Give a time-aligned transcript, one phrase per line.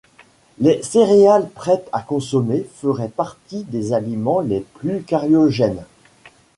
[0.57, 5.85] Les céréales prêtes à consommer feraient partie des aliments les plus cariogènes.